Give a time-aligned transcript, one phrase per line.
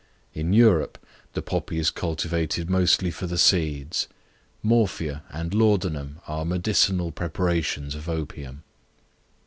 [0.33, 0.97] In Europe
[1.33, 4.07] the poppy is cultivated mostly for the seeds.
[4.63, 8.63] Morphia and laudanum are medicinal preparations of opium.